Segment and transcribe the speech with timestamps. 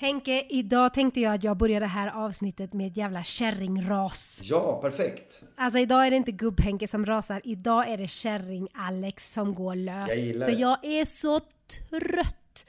[0.00, 4.40] Henke, idag tänkte jag att jag börjar det här avsnittet med ett jävla kärringras.
[4.42, 5.42] Ja, perfekt.
[5.56, 10.08] Alltså idag är det inte gubb-Henke som rasar, idag är det kärring-Alex som går lös.
[10.08, 10.60] Jag gillar För det.
[10.60, 12.66] jag är så trött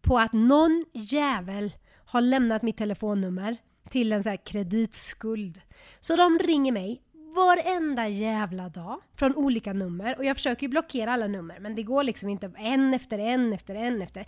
[0.00, 1.72] på att någon jävel
[2.04, 3.56] har lämnat mitt telefonnummer
[3.90, 5.60] till en sån här kreditskuld.
[6.00, 7.02] Så de ringer mig
[7.36, 11.82] varenda jävla dag från olika nummer och jag försöker ju blockera alla nummer men det
[11.82, 14.26] går liksom inte en efter en efter en efter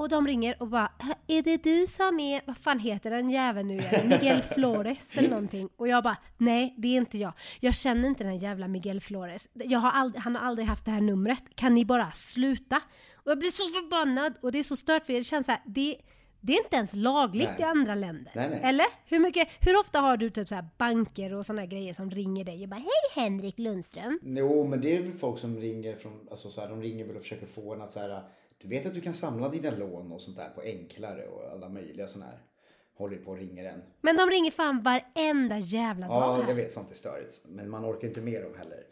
[0.00, 3.30] och de ringer och bara "Äh, Är det du som är, vad fan heter den
[3.30, 4.08] jäveln nu igen?
[4.08, 5.68] Miguel Flores eller någonting?
[5.76, 7.32] Och jag bara Nej, det är inte jag.
[7.60, 9.48] Jag känner inte den jävla Miguel Flores.
[9.52, 11.42] Jag har aldrig, han har aldrig haft det här numret.
[11.54, 12.76] Kan ni bara sluta?
[13.14, 15.62] Och jag blir så förbannad och det är så stört för det känns så här,
[15.66, 15.96] det,
[16.40, 17.60] det är inte ens lagligt Nej.
[17.60, 18.32] i andra länder.
[18.34, 18.60] Nej, nej.
[18.62, 18.86] Eller?
[19.04, 22.62] Hur, mycket, hur ofta har du typ så banker och här grejer som ringer dig
[22.62, 24.18] och bara Hej Henrik Lundström.
[24.22, 27.16] Jo, men det är väl folk som ringer från, alltså så här, de ringer väl
[27.16, 28.22] och försöker få en att så här,
[28.62, 31.68] du vet att du kan samla dina lån och sånt där på enklare och alla
[31.68, 32.40] möjliga sådana här.
[32.94, 33.82] Håller ju på och ringer en.
[34.00, 37.40] Men de ringer fan varenda jävla dag Ja, jag vet, sånt är störigt.
[37.48, 38.84] Men man orkar inte med dem heller.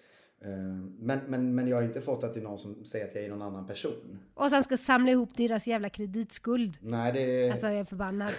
[0.44, 0.58] Eh,
[0.98, 3.24] Men, men, men jag har inte fått att det är någon som säger att jag
[3.24, 4.18] är någon annan person.
[4.34, 6.78] Och sen ska samla ihop deras jävla kreditskuld.
[6.80, 7.50] Nej, det...
[7.50, 8.30] Alltså jag är förbannad.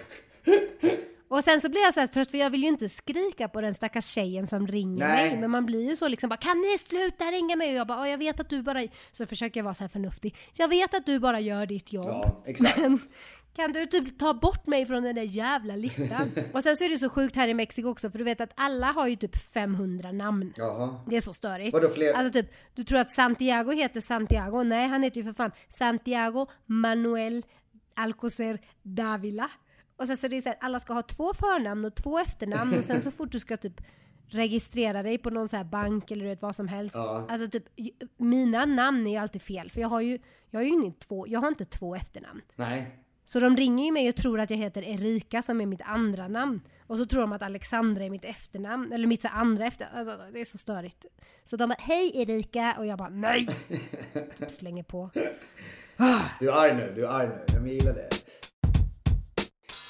[1.30, 3.60] Och sen så blir jag så här trött för jag vill ju inte skrika på
[3.60, 5.30] den stackars tjejen som ringer Nej.
[5.30, 5.40] mig.
[5.40, 7.68] Men man blir ju så liksom bara Kan ni sluta ringa mig?
[7.68, 8.82] Och jag bara "Ja, jag vet att du bara...
[9.12, 10.36] Så försöker jag vara så här förnuftig.
[10.54, 12.04] Jag vet att du bara gör ditt jobb.
[12.06, 12.78] Ja, exakt.
[12.78, 12.98] Men
[13.56, 16.30] kan du typ ta bort mig från den där jävla listan?
[16.52, 18.52] och sen så är det så sjukt här i Mexiko också för du vet att
[18.56, 20.52] alla har ju typ 500 namn.
[20.56, 21.00] Jaha.
[21.06, 21.72] Det är så störigt.
[21.72, 24.62] Vadå, fler- Alltså typ, du tror att Santiago heter Santiago?
[24.64, 27.44] Nej, han heter ju för fan Santiago Manuel
[27.96, 29.50] Alcocer Davila.
[30.00, 32.78] Och sen så är det så att alla ska ha två förnamn och två efternamn
[32.78, 33.80] och sen så fort du ska typ
[34.28, 36.94] registrera dig på någon så här bank eller vet vad som helst.
[36.94, 37.26] Ja.
[37.28, 37.64] Alltså typ,
[38.16, 40.18] mina namn är ju alltid fel för jag har ju,
[40.50, 42.40] jag har ju inte två, jag har inte två efternamn.
[42.56, 42.96] Nej.
[43.24, 46.28] Så de ringer ju mig och tror att jag heter Erika som är mitt andra
[46.28, 46.60] namn.
[46.86, 49.88] Och så tror de att Alexandra är mitt efternamn, eller mitt så här andra efter...
[49.94, 51.04] Alltså det är så störigt.
[51.44, 52.74] Så de bara Hej Erika!
[52.78, 53.46] Och jag bara Nej!
[54.38, 55.10] typ slänger på.
[56.40, 57.44] Du är arg nu, du är arg nu.
[57.54, 58.08] Jag gillar det.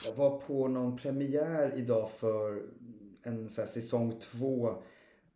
[0.08, 2.62] Jag var på någon premiär idag för
[3.22, 4.82] en så här, säsong två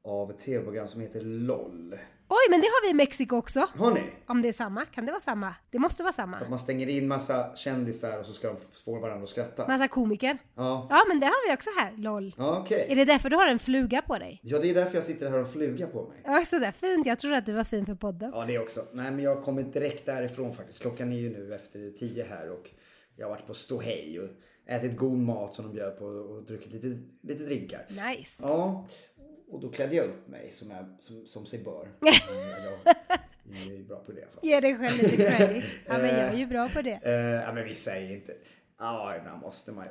[0.04, 1.94] av ett tv-program som heter LOL.
[2.28, 3.69] Oj, men det har vi i Mexiko också!
[3.75, 4.02] Har ni?
[4.26, 5.54] Om det är samma, kan det vara samma?
[5.70, 6.36] Det måste vara samma.
[6.36, 9.69] Att man stänger in massa kändisar och så ska de få varandra att skratta.
[9.69, 10.38] Massa komiker.
[10.54, 10.86] Ja.
[10.91, 12.34] Ja, men det har vi också här, LOL.
[12.38, 12.86] Ja, okej.
[12.88, 14.41] Är det därför du har en fluga på dig?
[14.42, 16.22] Ja, det är därför jag sitter här och har en fluga på mig.
[16.25, 17.06] Ja, sådär fint.
[17.06, 18.31] Jag trodde att du var fin för podden.
[18.34, 18.81] Ja, det också.
[18.92, 20.81] Nej, men jag kommer direkt därifrån faktiskt.
[20.81, 22.70] Klockan är ju nu efter tio här och
[23.16, 24.28] jag har varit på ståhej och
[24.66, 27.86] ätit god mat som de bjöd på och druckit lite, lite drinkar.
[27.88, 28.42] Nice.
[28.42, 28.86] Ja,
[29.48, 31.88] och då klädde jag upp mig som, jag, som, som sig bör.
[32.00, 32.14] jag,
[33.44, 34.41] jag är ju bra på det i alla fall.
[34.42, 35.64] Ge dig själv lite credit.
[35.86, 37.00] Ja, men jag är ju bra på det.
[37.02, 38.34] Eh, ja, men vissa är inte.
[38.78, 39.91] Ja, ibland måste man ju.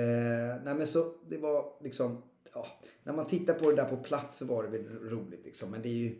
[0.00, 2.22] Eh, nej, men så det var liksom.
[2.54, 2.66] Ja,
[3.02, 5.70] när man tittar på det där på plats så var det väl roligt liksom.
[5.70, 6.16] Men det är ju.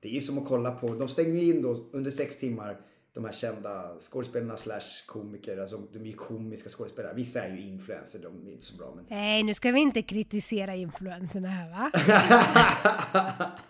[0.00, 0.94] Det är ju som att kolla på.
[0.94, 2.80] De stänger ju in då under sex timmar.
[3.12, 5.58] De här kända skådespelarna slash komiker.
[5.58, 7.14] Alltså de är ju komiska skådespelare.
[7.14, 8.22] Vissa är ju influencers.
[8.22, 8.92] De är inte så bra.
[8.96, 11.90] Men Nej, nu ska vi inte kritisera influenserna här va?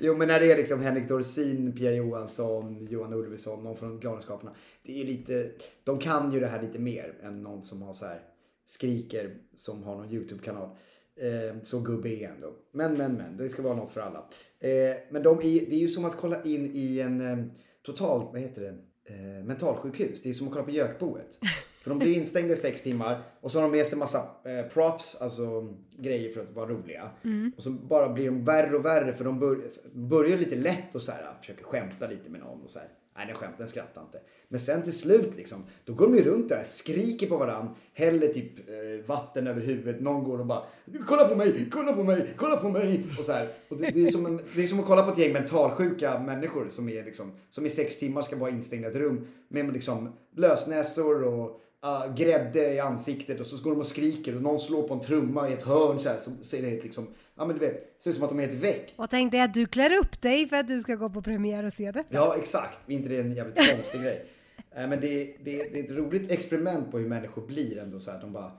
[0.00, 4.54] Jo men när det är liksom Henrik Dorsin, Pia Johansson, Johan Ulveson, någon från Galenskaparna.
[4.82, 5.50] Det är lite,
[5.84, 8.20] de kan ju det här lite mer än någon som har så här
[8.66, 10.68] skriker som har någon YouTube-kanal.
[11.16, 12.54] Eh, så gubbe är ändå.
[12.72, 13.36] Men, men, men.
[13.36, 14.18] Det ska vara något för alla.
[14.58, 17.44] Eh, men de är, det är ju som att kolla in i en eh,
[17.82, 18.74] totalt, vad heter det,
[19.14, 20.22] eh, mentalsjukhus.
[20.22, 21.38] Det är som att kolla på Gökboet.
[21.82, 24.66] För de blir instängda i sex timmar och så har de med sig massa eh,
[24.72, 27.10] props, alltså grejer för att vara roliga.
[27.56, 29.60] Och så bara blir de värre och värre för de bör,
[29.92, 32.88] börjar lite lätt och så här, försöker skämta lite med någon och så här.
[33.16, 34.20] Nej, den skämten skrattar inte.
[34.48, 38.28] Men sen till slut liksom, då går de ju runt där, skriker på varann, häller
[38.28, 40.00] typ eh, vatten över huvudet.
[40.00, 40.62] Någon går och bara
[41.06, 43.06] kolla på mig, kolla på mig, kolla på mig.
[43.18, 43.48] Och så här.
[43.68, 46.18] Och det, det, är som en, det är som att kolla på ett gäng mentalsjuka
[46.18, 49.72] människor som är liksom, som i sex timmar ska vara instängda i ett rum med
[49.72, 54.58] liksom lösnäsor och uh, grädde i ansiktet och så går de och skriker och någon
[54.58, 56.18] slår på en trumma i ett hörn så här.
[56.18, 58.54] Så ser det liksom, ja men du vet, ser ut som att de är ett
[58.54, 58.94] väck.
[58.96, 61.64] Och tänk dig att du klär upp dig för att du ska gå på premiär
[61.64, 62.08] och se detta.
[62.10, 62.78] Ja, exakt.
[62.86, 64.26] Är inte det en jävligt konstig grej?
[64.74, 68.10] Eh, Men det, det, det är ett roligt experiment på hur människor blir ändå så
[68.10, 68.20] här.
[68.20, 68.52] De bara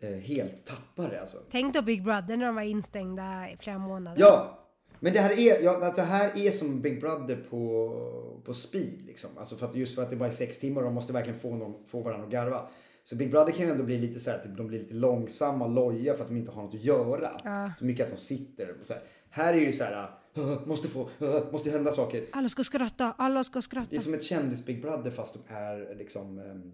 [0.00, 1.36] eh, helt tappar det alltså.
[1.50, 4.20] Tänk då Big Brother när de var instängda i flera månader.
[4.20, 4.58] Ja!
[5.00, 9.30] Men det här är, ja, alltså här är som Big Brother på, på speed liksom.
[9.38, 11.38] Alltså för att, just för att det bara är sex timmar och de måste verkligen
[11.38, 12.68] få, någon, få varandra att garva.
[13.04, 15.66] Så Big Brother kan ju ändå bli lite så här, typ, de blir lite långsamma,
[15.66, 17.40] loja för att de inte har något att göra.
[17.44, 17.70] Ja.
[17.78, 19.02] Så mycket att de sitter och så här.
[19.30, 22.26] Här är det ju så här, "Åh, måste få, åh, måste hända saker.
[22.32, 23.86] Alla ska skratta, alla ska skratta.
[23.90, 26.72] Det är som ett kändis Big Brother fast de är liksom ehm,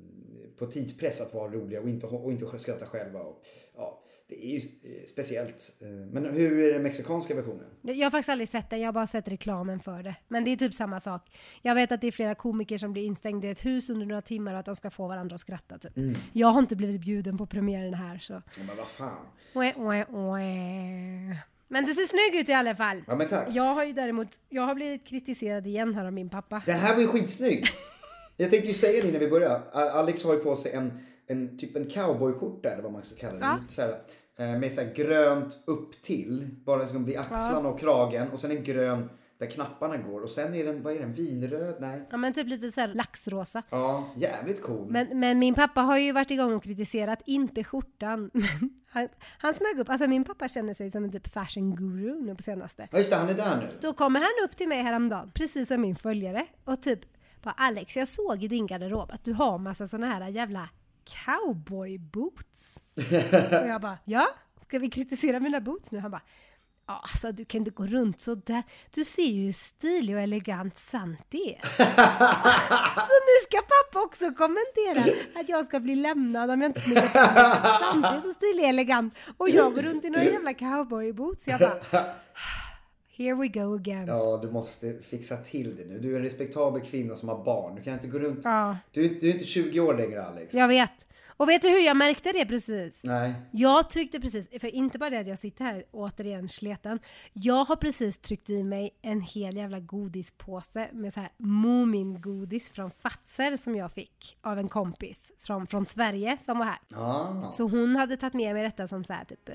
[0.58, 3.20] på tidspress att vara roliga och inte, och inte skratta själva.
[3.20, 3.42] Och,
[3.76, 4.02] ja,
[4.34, 5.76] det är ju eh, speciellt.
[5.80, 7.66] Eh, Men hur är den mexikanska versionen?
[7.82, 10.16] Jag har faktiskt aldrig sett det, jag har bara sett reklamen för det.
[10.28, 11.22] Men det är typ samma sak.
[11.62, 14.22] Jag vet att det är flera komiker som blir instängda i ett hus under några
[14.22, 15.96] timmar och att de ska få varandra att skratta typ.
[15.96, 16.16] Mm.
[16.32, 18.32] Jag har inte blivit bjuden på premiären här så...
[18.32, 19.26] Ja, Men vad fan.
[19.54, 21.38] Oe, oe, oe.
[21.68, 23.02] Men du ser snygg ut i alla fall.
[23.06, 23.48] Ja men tack.
[23.50, 26.62] Jag har ju däremot, jag har blivit kritiserad igen här av min pappa.
[26.66, 27.66] Den här var ju skitsnygg.
[28.36, 29.60] Jag tänkte ju säga det innan vi började.
[29.72, 33.38] Alex har ju på sig en, en typ en cowboyskjorta eller vad man ska kalla
[33.38, 33.44] det.
[33.44, 33.56] Ja.
[33.60, 34.00] Lite så här,
[34.36, 36.48] med så grönt upp till.
[36.64, 38.30] Bara liksom vid axlarna och kragen.
[38.30, 40.20] Och sen en grön där knapparna går.
[40.20, 41.76] Och sen är den, vad är den, vinröd?
[41.80, 42.08] Nej.
[42.10, 43.62] Ja men typ lite så här laxrosa.
[43.70, 44.90] Ja, jävligt cool.
[44.90, 48.30] Men, men min pappa har ju varit igång och kritiserat, inte skjortan.
[48.34, 49.08] Men han,
[49.38, 52.42] han smög upp, alltså min pappa känner sig som en typ fashion guru nu på
[52.42, 52.88] senaste.
[52.90, 53.68] Ja just det, han är där nu.
[53.80, 57.00] Då kommer han upp till mig häromdagen, precis som min följare, och typ
[57.42, 60.68] bara Alex, jag såg i din garderob att du har massa såna här jävla
[61.04, 62.82] cowboyboots.
[63.62, 64.26] och jag bara, ja?
[64.62, 65.98] Ska vi kritisera mina boots nu?
[65.98, 66.22] Han bara,
[66.86, 68.62] ja alltså du kan inte gå runt så där.
[68.90, 71.60] Du ser ju hur stilig och elegant sant är.
[73.08, 77.08] så nu ska pappa också kommentera att jag ska bli lämnad om jag inte snyggar
[77.08, 77.80] till mig.
[77.80, 79.14] Sant är så stilig och elegant.
[79.36, 81.48] Och jag går runt i några jävla cowboyboots.
[81.48, 81.80] Jag bara,
[83.16, 84.04] here we go again.
[84.08, 85.98] Ja, du måste fixa till det nu.
[85.98, 87.74] Du är en respektabel kvinna som har barn.
[87.74, 88.40] Du kan inte gå runt.
[88.44, 88.76] Ja.
[88.92, 90.54] Du, är- du är inte 20 år längre Alex.
[90.54, 91.06] Jag vet.
[91.36, 93.04] Och vet du hur jag märkte det precis?
[93.04, 93.32] Nej.
[93.50, 96.98] Jag tryckte precis, för inte bara det att jag sitter här återigen sleten.
[97.32, 102.90] Jag har precis tryckt i mig en hel jävla godispåse med så här Moomin-godis från
[102.90, 106.78] Fatser som jag fick av en kompis från, från Sverige som var här.
[106.94, 107.50] Ah.
[107.50, 109.54] Så hon hade tagit med mig detta som så här typ, eh,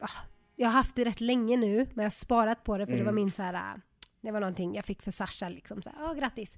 [0.00, 0.10] ah,
[0.58, 3.04] jag har haft det rätt länge nu, men jag har sparat på det för det
[3.04, 3.80] var min så här, ah,
[4.20, 6.56] det var någonting jag fick för Sasha liksom så här, grattis.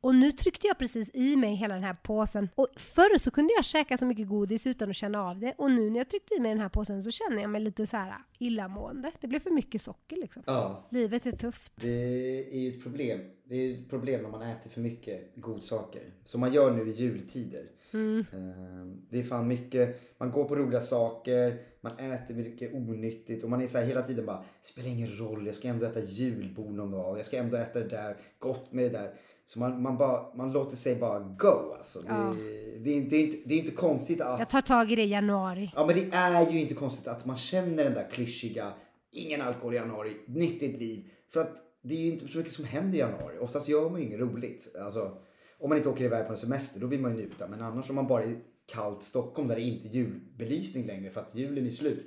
[0.00, 2.48] Och nu tryckte jag precis i mig hela den här påsen.
[2.54, 5.54] Och förr så kunde jag käka så mycket godis utan att känna av det.
[5.58, 7.86] Och nu när jag tryckte i mig den här påsen så känner jag mig lite
[7.86, 9.12] så här ah, illamående.
[9.20, 10.42] Det blev för mycket socker liksom.
[10.46, 10.88] Ja.
[10.90, 11.72] Livet är tufft.
[11.76, 13.20] Det är ju ett problem.
[13.44, 16.02] Det är ett problem när man äter för mycket godsaker.
[16.24, 17.70] Som man gör nu i jultider.
[17.94, 23.50] Eh, Det är fan mycket, man går på roliga saker, man äter mycket onyttigt och
[23.50, 26.74] man är så här hela tiden bara, spelar ingen roll, jag ska ändå äta julbord
[26.74, 29.10] någon dag, jag ska ändå äta det där, gott med det där.
[29.46, 32.00] Så man, man, bara, man låter sig bara go alltså.
[32.00, 32.34] Det, Ja.
[32.78, 34.38] det, är, det, är inte, det är inte konstigt att...
[34.38, 35.70] Jag tar tag i det i januari.
[35.76, 38.72] Ja men det är ju inte konstigt att man känner den där klyschiga,
[39.12, 41.04] ingen alkohol i januari, nyttigt liv.
[41.28, 43.38] För att det är ju inte så mycket som händer i januari.
[43.40, 44.76] Oftast gör man ju inget roligt.
[44.80, 45.16] Alltså,
[45.58, 47.48] om man inte åker iväg på en semester, då vill man ju njuta.
[47.48, 51.10] Men annars om man bara är i kallt Stockholm där det inte är julbelysning längre
[51.10, 52.06] för att julen är slut.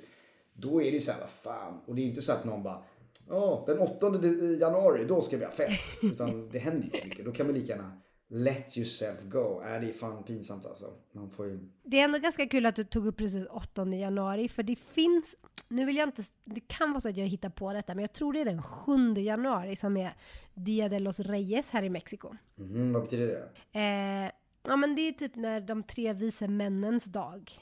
[0.54, 1.80] Då är det ju så här, vad fan.
[1.86, 2.84] Och det är ju inte så att någon bara,
[3.28, 4.06] ja den 8
[4.60, 5.98] januari, då ska vi ha fest.
[6.02, 7.24] Utan det händer ju så mycket.
[7.24, 8.01] Då kan man lika gärna
[8.32, 9.62] let yourself go.
[9.62, 10.94] Äh, det är fan pinsamt alltså.
[11.12, 11.58] Man får ju...
[11.82, 15.34] Det är ändå ganska kul att du tog upp precis 8 januari, för det finns,
[15.68, 18.12] nu vill jag inte, det kan vara så att jag hittar på detta, men jag
[18.12, 20.16] tror det är den 7 januari som är
[20.54, 22.36] Dia de los Reyes här i Mexiko.
[22.54, 23.78] Mhm, vad betyder det?
[23.80, 24.30] Eh,
[24.66, 27.52] ja men det är typ när de tre vise männens dag.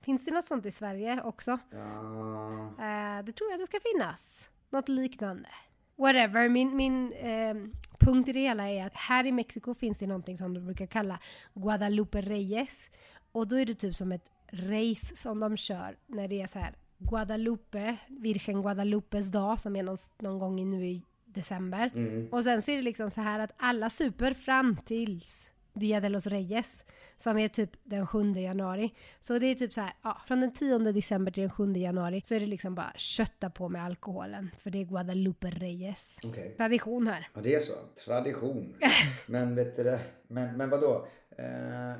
[0.00, 1.58] Finns det något sånt i Sverige också?
[1.70, 2.74] Ja...
[2.78, 4.48] Eh, det tror jag det ska finnas.
[4.70, 5.48] Något liknande.
[5.96, 7.54] Whatever, min, min eh,
[8.00, 10.86] punkt i det hela är att här i Mexiko finns det någonting som de brukar
[10.86, 11.20] kalla
[11.54, 12.88] Guadalupe Reyes.
[13.32, 16.58] Och då är det typ som ett race som de kör när det är så
[16.58, 21.90] här Guadalupe, Virgen Guadalupes dag som är någon, någon gång i nu i december.
[22.30, 26.08] Och sen så är det liksom så här att alla super fram tills Dia de
[26.08, 26.84] los Reyes
[27.16, 28.94] som är typ den 7 januari.
[29.20, 32.22] Så det är typ så här, ja, från den 10 december till den 7 januari
[32.24, 34.50] så är det liksom bara kötta på med alkoholen.
[34.58, 36.16] För det är Guadalupe Reyes.
[36.24, 36.54] Okej.
[36.56, 37.28] Tradition här.
[37.34, 37.72] Ja, det är så.
[38.04, 38.74] Tradition.
[39.26, 40.00] Men vet du det?
[40.28, 41.06] Men, men vadå?
[41.38, 41.44] Eh,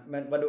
[0.07, 0.47] men vadå,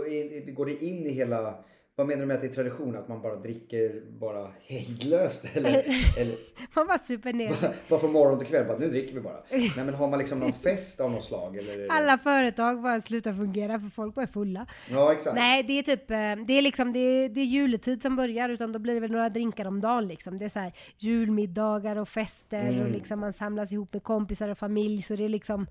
[0.53, 1.63] går det in i hela...
[2.01, 2.95] Vad menar du med att det är tradition?
[2.95, 5.45] Att man bara dricker bara hejdlöst?
[5.53, 5.69] Eller,
[6.17, 6.35] eller
[6.75, 8.67] Man bara super ner bara, bara från morgon till kväll?
[8.67, 9.37] Bara, nu dricker vi bara.
[9.51, 11.57] Nej men har man liksom någon fest av något slag?
[11.57, 14.65] Eller, Alla företag bara slutar fungera för folk bara är fulla.
[14.89, 15.35] Ja exakt.
[15.35, 18.49] Nej, det är typ, eh, det är liksom, det är, det är juletid som börjar
[18.49, 20.37] utan då blir det väl några drinkar om dagen liksom.
[20.37, 22.81] Det är så här julmiddagar och fester Mm.
[22.83, 25.67] och liksom man samlas ihop med kompisar och familj så det är liksom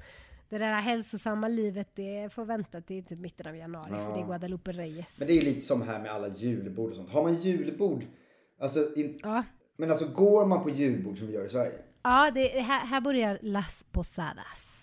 [0.50, 4.26] det där hälsosamma livet det får vänta till typ mitten av januari för det är
[4.26, 5.18] Guadalupe Reyes.
[5.18, 7.10] Men det är ju lite som här med alla julbord och sånt.
[7.10, 8.04] Har man julbord?
[8.60, 9.42] Alltså, in, Ja.
[9.76, 11.78] men alltså går man på julbord som vi gör i Sverige?
[12.02, 14.76] Ja, det, här, här börjar Las Posadas.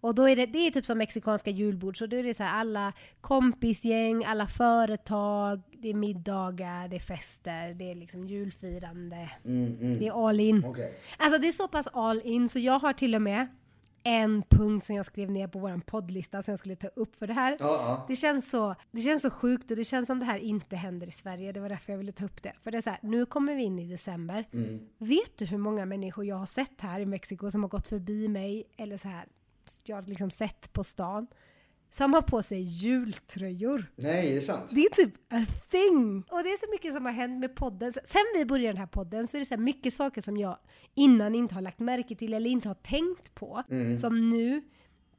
[0.00, 2.42] Och då är det, det är typ som mexikanska julbord, så då är det så
[2.42, 9.30] här alla kompisgäng, alla företag, det är middagar, det är fester, det är liksom julfirande.
[9.44, 9.98] Mm, mm.
[9.98, 10.64] Det är all in.
[10.64, 10.98] Okej.
[11.18, 13.46] Alltså det är så pass all in så jag har till och med
[14.04, 17.26] en punkt som jag skrev ner på vår poddlista som jag skulle ta upp för
[17.26, 17.56] det här.
[17.58, 18.04] Ja.
[18.08, 21.06] Det känns, så, det känns så sjukt och det känns som det här inte händer
[21.06, 21.52] i Sverige.
[21.52, 22.52] Det var därför jag ville ta upp det.
[22.60, 24.44] För det är så här, nu kommer vi in i december.
[24.52, 24.88] Mm.
[24.98, 28.28] Vet du hur många människor jag har sett här i Mexiko som har gått förbi
[28.28, 29.26] mig eller så här,
[29.84, 31.26] jag har liksom sett på stan,
[31.92, 33.86] som har på sig jultröjor.
[33.96, 34.70] Nej, är det sant?
[34.70, 36.24] Det är typ a thing!
[36.30, 37.92] Och det är så mycket som har hänt med podden.
[37.92, 40.58] Sen vi började den här podden så är det så mycket saker som jag
[40.94, 43.62] innan inte har lagt märke till eller inte har tänkt på.
[43.70, 43.98] Mm.
[43.98, 44.62] Som nu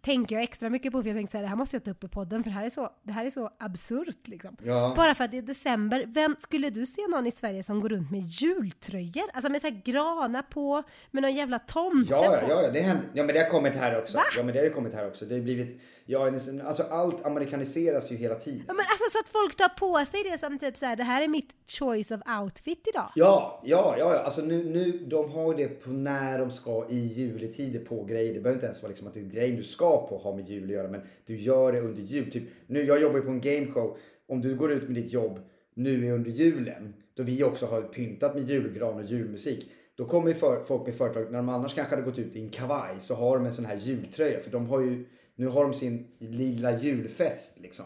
[0.01, 1.91] tänker jag extra mycket på för jag tänkte så här, det här måste jag ta
[1.91, 4.57] upp i podden för det här är så, det här är så absurt liksom.
[4.63, 4.93] Ja.
[4.97, 6.05] Bara för att det är december.
[6.07, 9.23] Vem, skulle du se någon i Sverige som går runt med jultröjor?
[9.33, 12.49] Alltså med så här granar på, med någon jävla tomte Ja, på.
[12.49, 13.05] ja, ja, det händer.
[13.13, 14.17] Ja, men det har kommit här också.
[14.37, 15.25] Ja, men det har ju kommit här också.
[15.25, 16.31] Det har blivit, ja,
[16.63, 18.63] alltså allt amerikaniseras ju hela tiden.
[18.67, 21.03] Ja, men alltså så att folk tar på sig det som typ så här, det
[21.03, 23.11] här är mitt choice of outfit idag.
[23.15, 24.19] Ja, ja, ja, ja.
[24.19, 28.33] Alltså nu, nu, de har ju det på när de ska i juletider på grejer.
[28.33, 30.49] Det behöver inte ens vara liksom att det är grejen du ska på ha med
[30.49, 32.31] jul att göra, men du gör det under jul.
[32.31, 33.97] Typ, nu, jag jobbar ju på en gameshow.
[34.27, 35.39] Om du går ut med ditt jobb
[35.73, 39.71] nu under julen, då vi också har pyntat med julgran och julmusik.
[39.95, 42.49] Då kommer för, folk med företag, när de annars kanske hade gått ut i en
[42.49, 44.39] kavaj, så har de en sån här jultröja.
[44.39, 45.05] För de har ju,
[45.35, 47.85] nu har de sin lilla julfest liksom.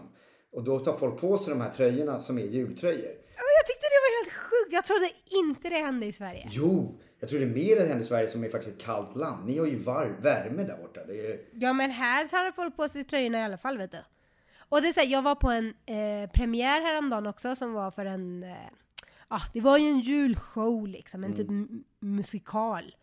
[0.51, 3.11] Och då tar folk på sig de här tröjorna som är jultröjor.
[3.35, 4.73] Jag tyckte det var helt sjukt.
[4.73, 5.09] Jag trodde
[5.45, 6.47] inte det hände i Sverige.
[6.51, 9.15] Jo, jag tror det är mer det händer i Sverige som är faktiskt ett kallt
[9.15, 9.45] land.
[9.47, 11.01] Ni har ju var, värme där borta.
[11.01, 13.97] Är, Ja men här tar folk på sig tröjorna i alla fall vet du.
[14.69, 17.91] Och det är så här, jag var på en eh, premiär häromdagen också som var
[17.91, 18.55] för en, eh,
[19.27, 22.95] ah, det var ju en julshow liksom, en typ m- musikal.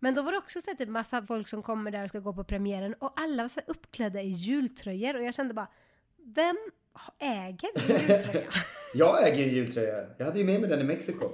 [0.00, 2.18] Men då var det också så här, typ massa folk som kommer där och ska
[2.18, 5.68] gå på premiären och alla var så här uppklädda i jultröjor och jag kände bara,
[6.34, 6.56] vem
[7.18, 8.50] äger jultröja?
[8.94, 10.06] Jag äger jultröja.
[10.18, 11.28] Jag hade ju med mig den i Mexiko.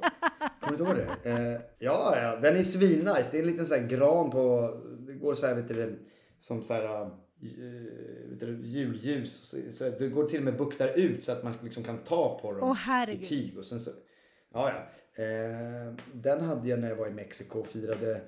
[0.61, 1.31] Kommer du ihåg det?
[1.31, 3.29] Eh, ja, ja, den är svinnice.
[3.33, 4.75] Det är en liten så här gran på,
[5.07, 5.99] det går så här, vet du,
[6.39, 7.09] som så här, eh,
[8.41, 9.49] du, julljus.
[9.49, 12.39] Så, så det går till och med buktar ut så att man liksom kan ta
[12.43, 13.59] på dem Åh, i tyg.
[13.59, 13.91] Och sen så,
[14.53, 15.23] ja, ja.
[15.23, 18.21] Eh, den hade jag när jag var i Mexiko och firade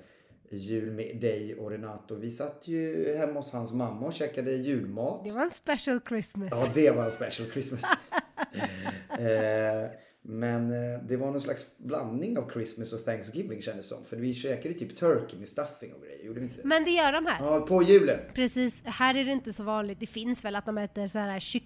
[0.57, 2.15] jul med dig och Renato.
[2.15, 5.21] Vi satt ju hemma hos hans mamma och käkade julmat.
[5.25, 6.49] Det var en special Christmas.
[6.51, 7.83] Ja, det var en special Christmas.
[9.19, 9.91] eh,
[10.21, 14.05] men eh, det var någon slags blandning av Christmas och Thanksgiving kändes det som.
[14.05, 16.25] För vi käkade typ turkey med stuffing och grejer.
[16.25, 16.67] Gjorde vi inte det?
[16.67, 17.45] Men det gör de här.
[17.45, 18.19] Ja, på julen.
[18.33, 19.99] Precis, här är det inte så vanligt.
[19.99, 21.63] Det finns väl att de äter så här kyck...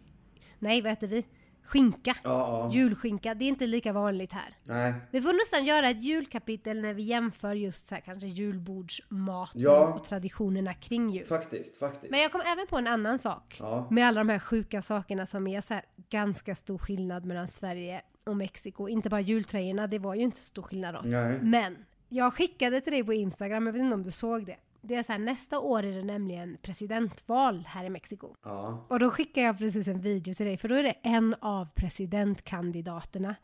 [0.59, 1.25] Nej, vad äter vi?
[1.65, 2.15] Skinka.
[2.23, 2.71] Ja.
[2.73, 3.33] Julskinka.
[3.33, 4.55] Det är inte lika vanligt här.
[4.67, 4.93] Nej.
[5.11, 9.93] Vi får nästan göra ett julkapitel när vi jämför just så här kanske julbordsmaten Ja.
[9.93, 11.25] och traditionerna kring jul.
[11.25, 12.11] Faktiskt, faktiskt.
[12.11, 13.57] Men jag kom även på en annan sak.
[13.59, 13.87] Ja.
[13.91, 18.01] Med alla de här sjuka sakerna som är så här ganska stor skillnad mellan Sverige
[18.23, 18.87] och Mexiko.
[18.87, 21.01] Inte bara jultröjorna, det var ju inte så stor skillnad då.
[21.03, 21.39] Nej.
[21.41, 21.77] Men
[22.09, 24.57] jag skickade till dig på Instagram, jag vet inte om du såg det.
[24.85, 28.35] Det är så här, nästa år är det nämligen presidentval här i Mexiko.
[28.43, 28.85] Ja.
[28.89, 31.73] Och då skickar jag precis en video till dig, för då är det en av
[31.75, 33.35] presidentkandidaterna.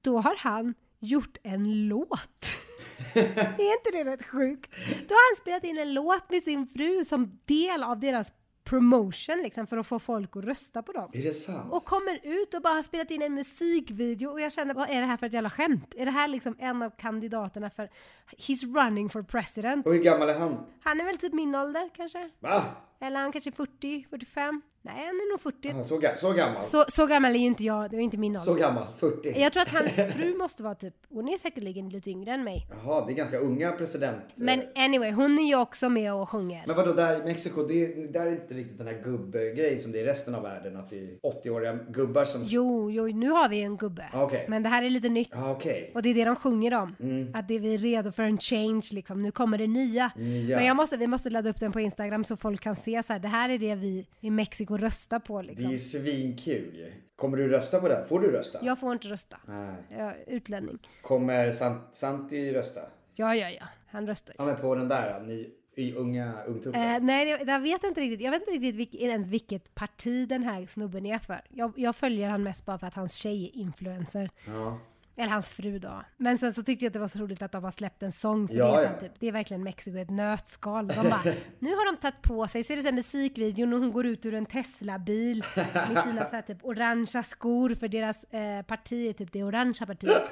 [0.00, 2.56] Då har han gjort en låt.
[3.14, 4.70] är inte det rätt sjukt?
[5.08, 8.32] Då har han spelat in en låt med sin fru som del av deras
[8.68, 11.10] promotion liksom för att få folk att rösta på dem.
[11.12, 11.72] Är det sant?
[11.72, 15.00] Och kommer ut och bara har spelat in en musikvideo och jag känner, vad är
[15.00, 15.94] det här för ett jävla skämt?
[15.96, 17.88] Är det här liksom en av kandidaterna för
[18.36, 19.86] He's running for president?
[19.86, 20.66] Och hur gammal är han?
[20.80, 22.30] Han är väl typ min ålder kanske?
[22.40, 22.62] Va?
[23.00, 24.62] Eller han kanske är 40, 45?
[24.94, 25.74] Nej, han är nog 40.
[25.80, 26.64] Ah, så, så gammal?
[26.64, 28.54] Så, Så, så gammal är ju inte jag, det var inte min ålder.
[28.54, 28.84] gammal?
[28.96, 29.40] 40?
[29.40, 32.66] Jag tror att hans fru måste vara typ, hon är säkerligen lite yngre än mig.
[32.84, 34.22] Jaha, det är ganska unga president.
[34.36, 36.64] Men anyway, hon är ju också med och sjunger.
[36.66, 39.98] Men vadå, där i Mexiko, det, där är inte riktigt den här gubbgrejen som det
[39.98, 40.76] är i resten av världen.
[40.76, 41.08] Att det är
[41.44, 42.42] 80-åriga gubbar som...
[42.44, 44.06] Jo, jo, nu har vi ju en gubbe.
[44.12, 44.46] Ah, okej.
[44.48, 45.28] Men det här är lite nytt.
[45.32, 45.92] Ja, okej.
[45.94, 46.96] Och det är det de sjunger om.
[47.00, 47.34] Mm.
[47.34, 49.22] Att det är vi är redo för en change liksom.
[49.22, 50.10] Nu kommer det nya.
[50.16, 50.56] Nya.
[50.56, 53.12] Men jag måste, vi måste ladda upp den på Instagram så folk kan se så
[53.12, 53.20] här.
[53.20, 55.70] Det här är det vi i Mexiko röstar på Det är liksom.
[55.70, 56.92] ju svinkul.
[57.16, 58.06] Kommer du rösta på den?
[58.06, 58.58] Får du rösta?
[58.62, 59.36] Jag får inte rösta.
[59.46, 59.74] Nej.
[59.90, 60.78] Jag är utlänning.
[61.02, 62.80] Kommer Sant, Santi rösta?
[63.14, 63.64] Ja, ja, ja.
[63.86, 64.36] Han röstar ju.
[64.38, 66.82] Ja men på den där, ny, y, unga ungtuppen.
[66.82, 68.20] Eh, nej, jag vet inte riktigt.
[68.20, 71.40] Jag vet inte riktigt vilk, ens vilket parti den här snubben är för.
[71.48, 74.30] Jag, jag följer han mest bara för att hans tjej är influencer.
[74.46, 74.78] Ja.
[75.18, 76.02] Eller hans fru då.
[76.16, 78.12] Men sen så tyckte jag att det var så roligt att de har släppt en
[78.12, 78.48] sång.
[78.48, 78.92] För Ja, det, ja.
[79.00, 80.86] typ, det är verkligen Mexiko ett nötskal.
[80.88, 81.20] De bara,
[81.58, 84.06] nu har de tagit på sig, så är det så här musikvideon och hon går
[84.06, 85.44] ut ur en Tesla-bil
[85.74, 89.86] med sina så här, typ orangea skor för deras eh, parti är typ det orangea
[89.86, 90.22] partiet.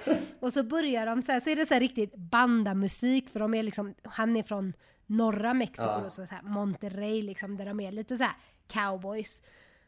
[0.41, 3.55] Och så börjar de så här, så är det så här riktigt bandamusik för de
[3.55, 4.73] är liksom, han är från
[5.07, 6.11] norra Mexiko, Ja.
[6.11, 8.37] så, så här Monterrey liksom, där de är lite så här
[8.69, 9.43] cowboys.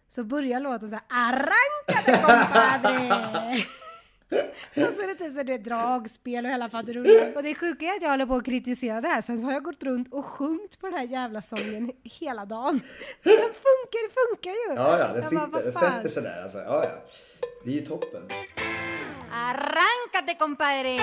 [0.09, 3.57] Så börjar låten så här, arrancade compadre!
[4.89, 7.37] Och så är det typ så du vet, dragspel och hela faderullan.
[7.37, 9.21] Och det sjuka är att jag håller på att kritisera det här.
[9.21, 12.81] Sen så har jag gått runt och sjungit på den här jävla sången hela dagen.
[13.23, 14.75] Så den funkar, det funkar ju.
[14.77, 15.73] Ja, ja, det Jag sitter, bara, fan?
[15.73, 16.59] sätter sig där alltså.
[16.59, 16.91] Ja, ja.
[17.65, 18.23] Det är ju toppen.
[19.33, 20.99] Arráncate compadre!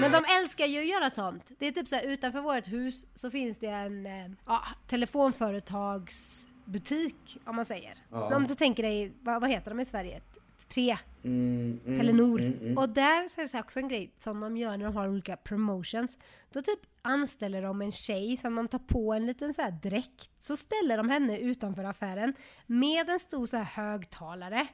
[0.00, 1.44] Men de älskar ju att göra sånt.
[1.58, 4.12] Det är typ så här, utanför vårt hus så finns det en eh,
[4.46, 7.94] ja, telefonföretagsbutik om man säger.
[8.10, 8.36] Ja.
[8.36, 10.20] Om du tänker dig, vad, vad heter de i Sverige?
[10.72, 12.40] Tre, Mm, mm, Telenor.
[12.40, 12.78] mm, mm.
[12.78, 15.36] Och där så är det också en grej som de gör när de har olika
[15.36, 16.18] promotions.
[16.52, 20.30] Då typ anställer de en tjej som de tar på en liten så här dräkt.
[20.38, 22.34] Så ställer de henne utanför affären
[22.66, 24.66] med en stor så här högtalare.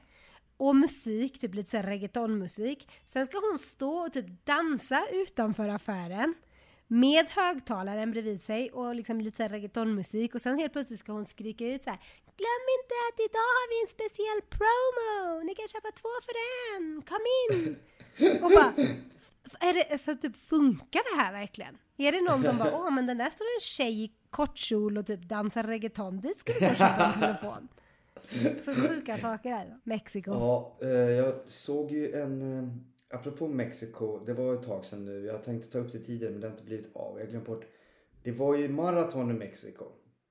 [0.57, 2.89] Och musik, typ lite så här reggaetonmusik.
[3.07, 6.33] Sen ska hon stå och typ dansa utanför affären.
[6.87, 10.35] Med högtalaren bredvid sig och liksom lite reggaetonmusik.
[10.35, 11.99] Och sen helt plötsligt ska hon skrika ut så här.
[12.39, 15.43] Glöm inte att idag har vi en speciell promo!
[15.47, 16.35] Ni kan köpa två för
[16.67, 16.83] en!
[17.11, 17.75] Kom in!
[18.43, 18.73] Och bara,
[19.69, 21.77] är det, så typ, funkar det här verkligen?
[21.97, 25.07] Är det någon som bara, åh men den där står en tjej i kortkjol och
[25.07, 27.67] typ dansar reggaeton, dit ska vi gå och köpa en telefon.
[28.65, 30.31] Så sjuka saker är Mexiko.
[30.31, 32.57] Ja, eh, jag såg ju en...
[32.57, 32.69] eh,
[33.11, 35.25] Apropå Mexiko, det var ett tag sedan nu.
[35.25, 37.17] Jag tänkte ta upp det tidigare men det har inte blivit av.
[37.19, 37.65] Jag har glömt bort.
[38.23, 39.85] Det var ju maraton i Mexiko.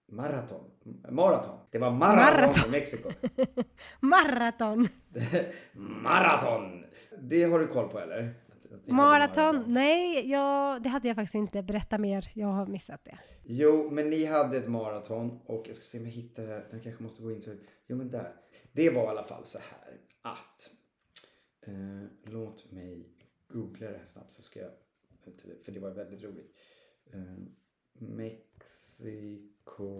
[0.08, 0.70] Maraton?
[1.08, 1.58] Maraton.
[1.70, 2.68] Det var maraton, Maraton.
[2.68, 3.10] i Mexiko.
[4.00, 4.88] Maraton!
[5.74, 6.84] maraton!
[7.20, 8.34] Det har du koll på eller?
[8.86, 9.64] Maraton?
[9.66, 11.62] Nej, ja, det hade jag faktiskt inte.
[11.62, 13.18] Berätta mer, jag har missat det.
[13.44, 16.66] Jo, men ni hade ett maraton och jag ska se om jag hittar det.
[16.70, 17.58] Jag kanske måste gå in till...
[17.86, 18.32] Jo, men där.
[18.72, 20.70] Det var i alla fall så här att...
[21.66, 23.08] Eh, låt mig
[23.48, 24.70] googla det här snabbt så ska jag...
[25.64, 26.58] För det var väldigt roligt.
[27.12, 27.20] Eh,
[28.00, 29.92] Mexiko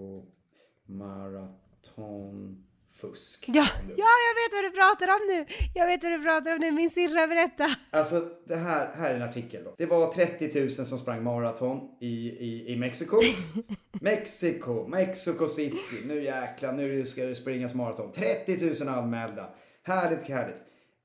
[0.87, 3.45] maratonfusk.
[3.47, 5.47] Ja, ja, jag vet vad du pratar om nu!
[5.75, 7.67] Jag vet vad du pratar om nu, min syrra berätta.
[7.90, 9.75] Alltså, det här, här är en artikel då.
[9.78, 13.21] Det var 30 000 som sprang maraton i, i, i Mexiko.
[14.00, 15.76] Mexiko, Mexico City.
[16.07, 18.12] Nu jäklar, nu ska det springas maraton.
[18.12, 19.50] 30 000 anmälda.
[19.83, 20.62] Härligt, härligt.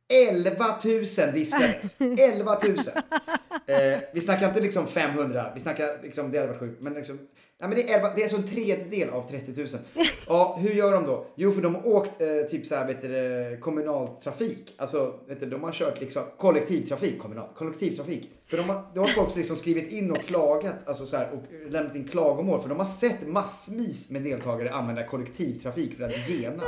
[0.10, 2.02] 11 000 diskades.
[2.02, 2.78] 11 000.
[3.68, 6.82] Eh, vi snackar inte liksom 500, vi snackar liksom, det hade varit sjukt.
[6.82, 7.18] Men liksom,
[7.60, 9.68] nej, men det, är 11, det är alltså en tredjedel av 30 000.
[10.28, 11.26] Ja, hur gör de då?
[11.36, 14.74] Jo, för de har åkt eh, typ så här, vet du, det, kommunaltrafik.
[14.78, 18.30] Alltså, vet du, de har kört liksom kollektivtrafik, kommunal, kollektivtrafik.
[18.48, 21.72] För de har, då har folk liksom skrivit in och klagat, alltså så här, och
[21.72, 22.62] lämnat in klagomål.
[22.62, 26.63] För de har sett massvis med deltagare använda kollektivtrafik för att gena.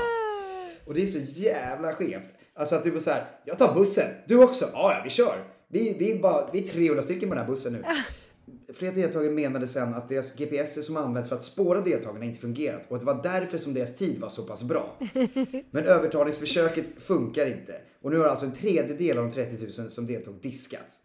[0.85, 2.33] Och det är så jävla skevt.
[2.55, 5.43] Alltså bara så här, jag tar bussen, du också, ja ja vi kör.
[5.67, 7.83] Vi, vi, är bara, vi är 300 stycken på den här bussen nu.
[8.73, 12.81] Flera deltagare menade sen att deras GPS som används för att spåra deltagarna inte fungerat
[12.87, 14.97] och att det var därför som deras tid var så pass bra.
[15.71, 20.07] Men övertalningsförsöket funkar inte och nu har alltså en tredjedel av de 30 000 som
[20.07, 20.99] deltog diskats.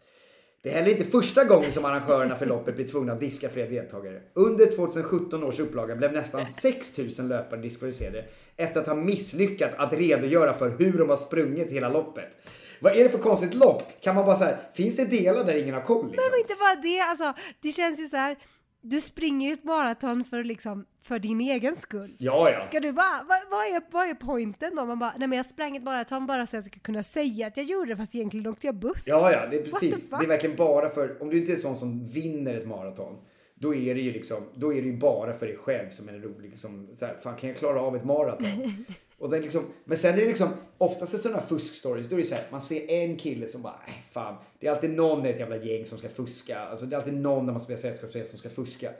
[0.63, 3.69] Det är heller inte första gången som arrangörerna för loppet blir tvungna att diska fler
[3.69, 4.21] deltagare.
[4.33, 8.25] Under 2017 års upplaga blev nästan 6 000 löpare diskvalificerade
[8.57, 12.37] efter att ha misslyckats att redogöra för hur de har sprungit hela loppet.
[12.79, 13.83] Vad är det för konstigt lopp?
[14.01, 16.11] Kan man bara säga, finns det delar där ingen har koll?
[16.11, 16.31] Liksom?
[16.31, 18.37] Men inte bara det, alltså det känns ju så här.
[18.81, 22.15] Du springer ju ett maraton för liksom, för din egen skull.
[22.17, 22.65] Ja, ja.
[22.65, 24.85] Ska du bara, vad, vad, är, vad är poängen då?
[24.85, 27.47] Man bara, nej men jag sprang ett maraton bara så att jag ska kunna säga
[27.47, 29.03] att jag gjorde det fast egentligen åkte jag buss.
[29.07, 30.09] Ja, ja, det är precis.
[30.09, 33.17] Det är verkligen bara för, om du inte är sån som vinner ett maraton,
[33.55, 36.13] då är det ju liksom, då är det ju bara för dig själv som är
[36.13, 36.49] rolig.
[36.49, 38.45] Liksom, så här, fan kan jag klara av ett maraton?
[39.21, 42.17] Och det liksom, men sen är det liksom, oftast i sådana här fuskstories, då är
[42.17, 45.25] det så här, man ser en kille som bara, äh, fan, det är alltid någon
[45.25, 46.59] i ett jävla gäng som ska fuska.
[46.59, 48.91] Alltså det är alltid någon när man spelar sällskapsspel som ska fuska.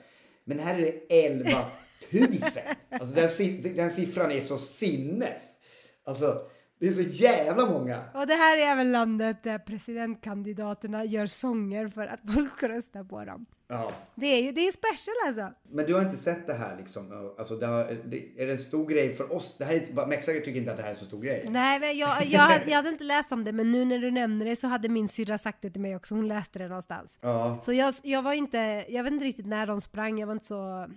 [0.44, 1.50] Men här är det 11
[2.10, 2.28] 000.
[2.90, 5.50] Alltså den, den siffran är så sinnes.
[6.04, 6.42] Alltså,
[6.82, 8.00] det är så jävla många.
[8.14, 13.04] Och det här är även landet där presidentkandidaterna gör sånger för att folk ska rösta
[13.04, 13.46] på dem.
[13.68, 13.92] Ja.
[14.16, 15.60] Det är ju, det är special alltså.
[15.70, 17.34] Men du har inte sett det här liksom?
[17.38, 19.58] Alltså det, har, det är det en stor grej för oss?
[19.58, 21.48] Det här är, Mexiko tycker inte att det här är en så stor grej.
[21.50, 24.12] Nej, men jag, jag, hade, jag hade inte läst om det, men nu när du
[24.12, 26.16] nämner det så hade min syrra sagt det till mig också.
[26.16, 27.20] Hon läste det någonstans.
[27.22, 27.58] Ja.
[27.62, 30.46] Så jag, jag var inte, jag vet inte riktigt när de sprang, jag var inte
[30.46, 30.88] så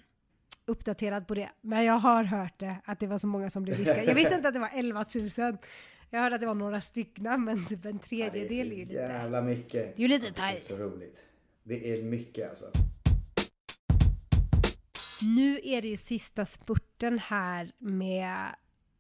[0.67, 1.51] uppdaterad på det.
[1.61, 4.05] Men jag har hört det, att det var så många som blev diskade.
[4.05, 5.57] Jag visste inte att det var 11 000.
[6.11, 8.65] Jag hörde att det var några stycken, men typ en Ja, tredjedel det är är
[8.65, 8.93] ju lite...
[8.93, 9.73] jävla mycket.
[9.97, 10.63] Det är ju lite Det är tajt.
[10.63, 11.25] så roligt.
[11.63, 12.67] Det är mycket alltså.
[15.37, 18.47] Nu är det ju sista spurten här med...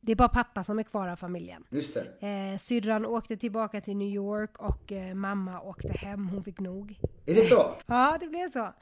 [0.00, 1.64] Det är bara pappa som är kvar av familjen.
[1.70, 2.27] Just det.
[2.53, 6.98] Eh, syrran åkte tillbaka till New York och eh, mamma åkte hem, hon fick nog.
[7.27, 7.74] Är det så?
[7.87, 8.74] Ja, det blev så.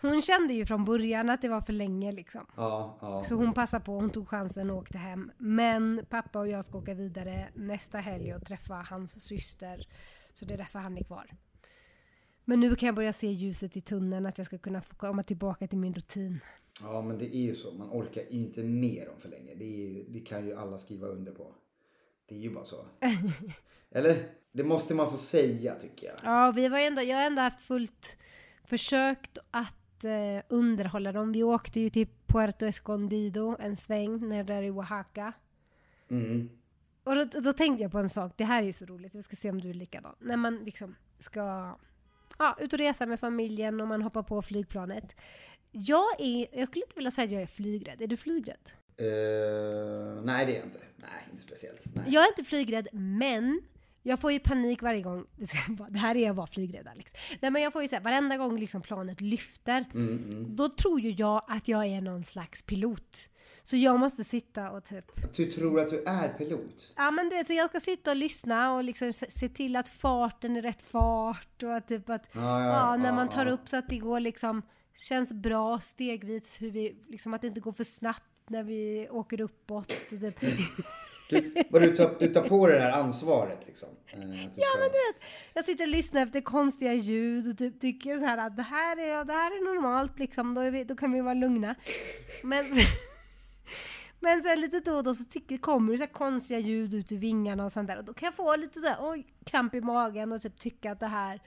[0.00, 2.46] Hon kände ju från början att det var för länge liksom.
[2.56, 3.24] Ja, ja.
[3.24, 5.32] Så hon passade på, hon tog chansen och åkte hem.
[5.38, 9.88] Men pappa och jag ska åka vidare nästa helg och träffa hans syster.
[10.32, 11.30] Så det är därför han är kvar.
[12.44, 15.22] Men nu kan jag börja se ljuset i tunneln, att jag ska kunna få komma
[15.22, 16.40] tillbaka till min rutin.
[16.82, 17.72] Ja, men det är ju så.
[17.72, 19.54] Man orkar inte mer om för länge.
[19.54, 21.54] Det, ju, det kan ju alla skriva under på.
[22.28, 22.86] Det är ju bara så.
[23.90, 24.28] Eller?
[24.52, 26.16] Det måste man få säga tycker jag.
[26.22, 28.16] Ja, vi var ändå, jag har ändå haft fullt
[28.64, 31.32] försökt att eh, underhålla dem.
[31.32, 35.32] Vi åkte ju till Puerto Escondido en sväng när där i Oaxaca.
[36.10, 36.50] Mm.
[37.04, 39.22] Och då, då tänkte jag på en sak, det här är ju så roligt, vi
[39.22, 40.14] ska se om du är likadan.
[40.18, 41.74] När man liksom ska
[42.38, 45.04] ja, ut och resa med familjen och man hoppar på flygplanet.
[45.70, 48.02] Jag är, jag skulle inte vilja säga att jag är flygrädd.
[48.02, 48.70] Är du flygrädd?
[48.96, 50.80] Eh, nej, det är jag inte.
[50.96, 51.94] Nej, inte speciellt.
[51.94, 52.04] Nej.
[52.08, 53.62] Jag är inte flygrädd, men
[54.08, 55.24] jag får ju panik varje gång.
[55.90, 57.12] Det här är att vara flygrädd Alex.
[57.40, 59.84] Nej men jag får ju säga varenda gång liksom planet lyfter.
[59.94, 60.56] Mm, mm.
[60.56, 63.28] Då tror ju jag att jag är någon slags pilot.
[63.62, 65.04] Så jag måste sitta och typ...
[65.36, 66.92] Du tror att du är pilot?
[66.96, 69.88] Ja men du vet, så jag ska sitta och lyssna och liksom se till att
[69.88, 72.22] farten är rätt fart och att typ att...
[72.32, 73.52] Ja, Ja, när man tar ja.
[73.52, 74.62] upp så att det går liksom...
[74.94, 76.96] Känns bra stegvis, hur vi...
[77.08, 80.40] Liksom att det inte går för snabbt när vi åker uppåt och typ...
[81.28, 81.40] Du,
[81.80, 83.88] du, tar, du tar på dig det här ansvaret liksom?
[84.06, 85.22] Eh, Ja ska- men du vet,
[85.54, 88.96] jag sitter och lyssnar efter konstiga ljud och typ tycker så här att det här
[88.96, 91.74] är, det här är normalt liksom, då, vi, då kan vi vara lugna.
[92.42, 92.66] Men,
[94.20, 97.16] men sen lite då och då så tycker, kommer det så konstiga ljud ut ur
[97.16, 99.80] vingarna och sånt där och då kan jag få lite så här, oj, kramp i
[99.80, 101.40] magen och typ tycka att det här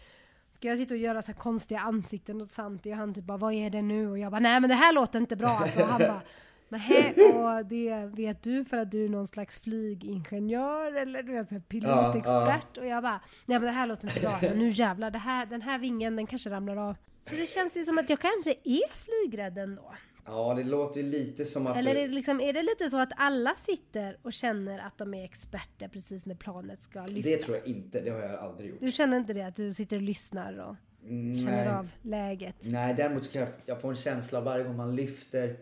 [0.54, 3.54] Ska jag sitta och göra så konstiga ansikten åt Santi och han typ bara vad
[3.54, 4.10] är det nu?
[4.10, 5.82] Och jag bara nej men det här låter inte bra alltså.
[5.82, 6.22] Och han bara
[6.72, 11.70] Nej, och det vet du för att du är någon slags flygingenjör eller du vet,
[11.70, 12.78] pilotexpert.
[12.78, 14.40] Och jag bara, nej men det här låter inte bra.
[14.42, 16.96] Så nu jävlar, det här, den här vingen den kanske ramlar av.
[17.22, 19.94] Så det känns ju som att jag kanske är flygrädd ändå.
[20.26, 22.98] Ja, det låter ju lite som att Eller är det, liksom, är det lite så
[22.98, 27.30] att alla sitter och känner att de är experter precis när planet ska lyfta?
[27.30, 28.02] Det tror jag inte.
[28.02, 28.80] Det har jag aldrig gjort.
[28.80, 29.42] Du känner inte det?
[29.42, 30.76] Att du sitter och lyssnar och
[31.08, 31.74] Mm, känner nej.
[31.76, 32.56] av läget?
[32.62, 35.56] Nej, däremot så kan jag, jag få en känsla varje gång man lyfter.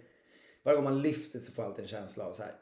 [0.63, 2.55] Varje gång man lyfter så får jag alltid en känsla av så här.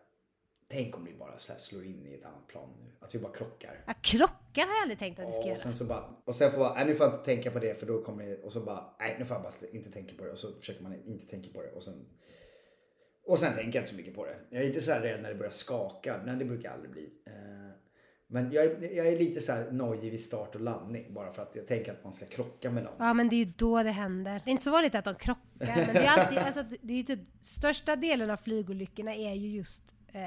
[0.69, 2.91] Tänk om vi bara så slår in i ett annat plan nu.
[2.99, 3.83] Att vi bara krockar.
[3.87, 5.57] Ja, krockar har jag aldrig tänkt att vi ska och göra.
[5.57, 7.85] sen så bara, och sen får nej nu får jag inte tänka på det för
[7.85, 10.31] då kommer det, och så bara, nej nu får jag bara inte tänka på det
[10.31, 12.05] och så försöker man inte tänka på det och sen
[13.23, 14.35] och sen tänker jag inte så mycket på det.
[14.49, 16.91] Jag är inte så här rädd när det börjar skaka, men det brukar jag aldrig
[16.91, 17.11] bli.
[18.27, 21.41] Men jag är, jag är lite så här nojig vid start och landning bara för
[21.41, 22.93] att jag tänker att man ska krocka med någon.
[22.97, 24.41] Ja men det är ju då det händer.
[24.45, 26.97] Det är inte så vanligt att de krockar men det är alltid, alltså, det är
[26.97, 30.21] ju typ största delen av flygolyckorna är ju just eh,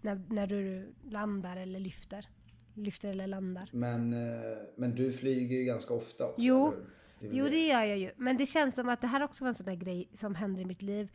[0.00, 2.28] när, när du landar eller lyfter.
[2.74, 3.70] Lyfter eller landar.
[3.72, 6.40] Men, eh, men du flyger ju ganska ofta också.
[6.40, 6.70] Jo.
[7.20, 8.10] väl Jo det gör jag ju.
[8.16, 10.62] Men det känns som att det här också var en sån där grej som händer
[10.62, 11.08] i mitt liv.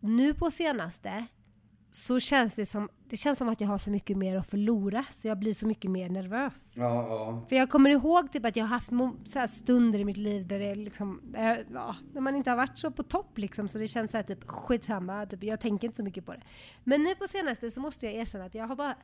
[0.00, 1.26] Nu på senaste
[1.90, 5.04] så känns det som, det känns som att jag har så mycket mer att förlora
[5.14, 6.72] så jag blir så mycket mer nervös.
[6.74, 7.46] Ja, ja.
[7.48, 8.88] För jag kommer ihåg typ att jag har haft
[9.32, 12.56] så här stunder i mitt liv där det liksom, där ja, när man inte har
[12.56, 15.86] varit så på topp liksom så det känns så här typ skitsamma, typ, jag tänker
[15.86, 16.42] inte så mycket på det.
[16.84, 18.96] Men nu på senaste så måste jag erkänna att jag har bara,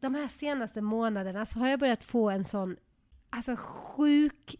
[0.00, 2.76] de här senaste månaderna så har jag börjat få en sån,
[3.30, 4.56] alltså sjuk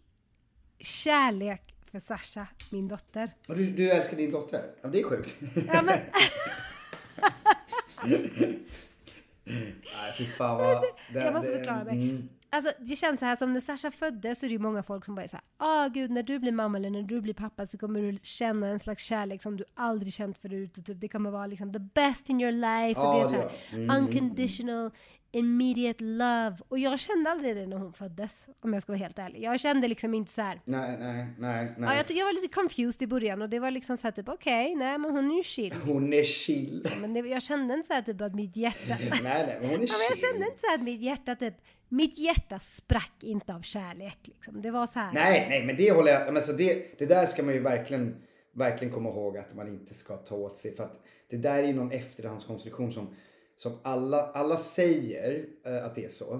[0.79, 3.31] kärlek för Sasha, min dotter.
[3.47, 4.61] Och du, du älskar din dotter?
[4.81, 5.35] Ja, det är sjukt.
[5.67, 5.99] Ja, men,
[9.43, 10.81] Nej, fy fan vad...
[11.13, 11.93] det- jag måste förklara mig.
[12.09, 12.29] mm.
[12.51, 15.05] Alltså det känns så här som när Sasha föddes så är det ju många folk
[15.05, 17.33] som bara är så här, ah gud när du blir mamma eller när du blir
[17.33, 20.99] pappa så kommer du känna en slags kärlek som du aldrig känt förut och typ,
[21.01, 23.35] det kommer vara liksom the best in your life och Ja, det är det så
[23.35, 23.75] här, gör det.
[23.75, 24.91] Mm, mm, unconditional
[25.31, 29.19] immediate love och jag kände aldrig det när hon föddes om jag ska vara helt
[29.19, 29.41] ärlig.
[29.43, 30.61] Jag kände liksom inte så här.
[30.65, 31.97] Nej, nej, nej, Ja, nej.
[31.97, 34.29] jag, tycker jag var lite confused i början och det var liksom så här typ
[34.29, 35.73] okej, nej men hon är ju chill.
[35.85, 36.87] Hon är chill.
[37.01, 39.69] Men det, jag kände inte så här typ att mitt hjärta nej, nej, men hon
[39.69, 40.27] är Ja, men jag chill.
[40.31, 41.53] kände inte så här att mitt hjärta typ,
[41.89, 44.61] mitt hjärta sprack inte av kärlek liksom.
[44.61, 45.13] Det var så här.
[45.13, 46.33] Nej, nej, men det håller jag...
[46.33, 48.15] Men så det, det där ska man ju verkligen,
[48.53, 50.75] verkligen komma ihåg att man inte ska ta åt sig.
[50.75, 53.15] För att det där är ju någon efterhandskonstruktion som,
[53.59, 56.33] som alla, alla säger eh, att det är så.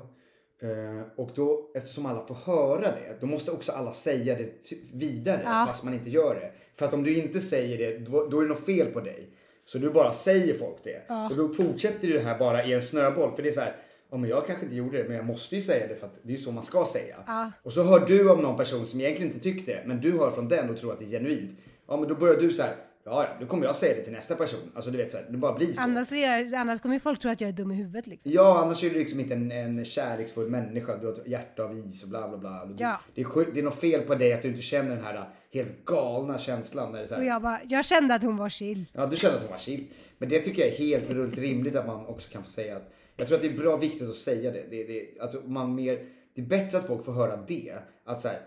[0.61, 5.41] Eh, och då, eftersom alla får höra det, då måste också alla säga det vidare
[5.45, 5.65] Ja.
[5.67, 6.51] fast man inte gör det.
[6.75, 9.29] För att om du inte säger det, då, då är det något fel på dig.
[9.65, 11.01] Så du bara säger folk det.
[11.07, 11.29] Ja.
[11.29, 13.31] Och då fortsätter det här bara i en snöboll.
[13.35, 13.75] För det är så här,
[14.11, 16.19] ja men jag kanske inte gjorde det, men jag måste ju säga det för att
[16.23, 17.15] det är ju så man ska säga.
[17.27, 17.51] Ja.
[17.63, 20.31] Och så hör du om någon person som egentligen inte tyckte det, men du hör
[20.31, 21.51] från den och tror att det är genuint.
[21.87, 22.75] Ja men då börjar du så här,
[23.09, 24.59] Ja, då kommer jag säga det till nästa person.
[24.75, 25.81] Alltså du vet såhär, det bara blir så.
[25.81, 28.31] Annars, jag, annars kommer ju folk tro att jag är dum i huvudet liksom.
[28.31, 30.97] Ja, annars är du liksom inte en, en kärleksfull människa.
[30.97, 32.65] Du har ett hjärta av is och bla bla bla.
[32.65, 32.99] Du, Ja.
[33.15, 35.29] det, är, sjukt- det är något fel på dig att du inte känner den här
[35.53, 36.91] helt galna känslan.
[36.91, 38.85] När det är så här, Och jag bara, jag kände att hon var chill.
[38.93, 39.87] Ja, du känner att hon var chill.
[40.17, 43.27] Men det tycker jag är helt rimligt att man också kan få säga att jag
[43.27, 44.63] tror att det är bra viktigt att säga det.
[44.69, 45.99] det, det alltså man mer,
[46.35, 47.73] det är bättre att folk får höra det.
[48.05, 48.37] Att så här,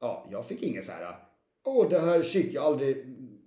[0.00, 1.16] ja, jag fick ingen så här,
[1.66, 3.04] åh det här shit, jag har aldrig,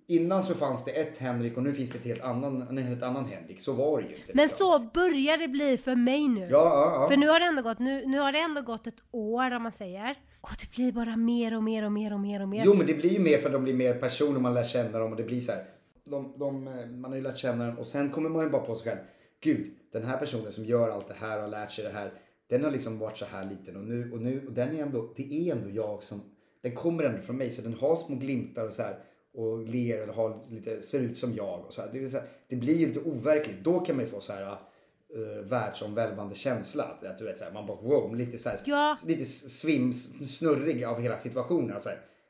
[0.07, 3.03] innan så fanns det ett Henrik och nu finns det ett helt annan, en helt
[3.03, 3.59] annan Henrik.
[3.59, 4.31] Så var det ju inte.
[4.33, 4.57] Men liksom.
[4.57, 6.41] så börjar det bli för mig nu.
[6.41, 7.09] Ja, ja, ja.
[7.09, 9.63] För nu har, det ändå gått, nu, nu har det ändå gått ett år om
[9.63, 10.15] man säger.
[10.41, 12.63] Och det blir bara mer och mer och mer och mer och mer.
[12.65, 14.99] Jo men det blir ju mer för att de blir mer personer man lär känna
[14.99, 15.63] dem och det blir så här.
[16.05, 18.61] De, de, eh, man har ju lärt känna den och sen kommer man ju bara
[18.61, 18.99] på sig själv.
[19.43, 22.13] Gud, den här personen som gör allt det här och har lärt sig det här.
[22.49, 25.13] Den har liksom varit så här liten och nu och nu och den är ändå,
[25.15, 26.21] det är ändå jag som,
[26.61, 28.97] den kommer ändå från mig så den har små glimtar och så här
[29.34, 31.89] och ler eller har lite, ser ut som jag och så här.
[31.93, 33.63] Det, vill säga, det blir ju lite overkligt.
[33.63, 36.84] Då kan man ju få så här uh, världsomvälvande känsla.
[36.84, 38.98] Att, att vet så här, man bara wow, lite så här, Ja.
[39.06, 41.74] lite svim, snurrig av hela situationen.
[41.74, 41.89] Alltså,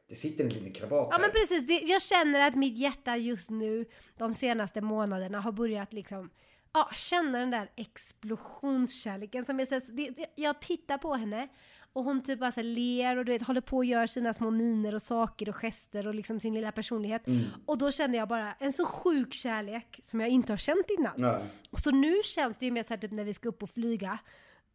[0.10, 1.20] det sitter en liten krabat Ja här.
[1.22, 3.86] men precis, det, jag känner att mitt hjärta just nu
[4.18, 6.30] de senaste månaderna har börjat liksom
[6.76, 11.48] Ja, känna den där explosionskärleken som jag det, det, Jag tittar på henne
[11.93, 14.49] och hon typ bara så ler och du vet, håller på och gör sina små
[14.51, 17.27] miner och saker och gester och liksom sin lilla personlighet.
[17.27, 17.43] Mm.
[17.65, 21.13] Och då kände jag bara en så sjuk kärlek som jag inte har känt innan.
[21.17, 21.39] Ja.
[21.71, 23.69] Och så nu känns det ju mer så här typ när vi ska upp och
[23.69, 24.17] flyga.